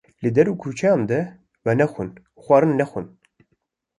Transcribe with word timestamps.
Li 0.23 0.29
der 0.35 0.47
û 0.53 0.53
kuçeyan 0.61 1.01
de 1.11 1.19
venexwin 1.65 2.09
û 2.37 2.39
xwarin 2.45 2.73
nexwin 2.79 3.07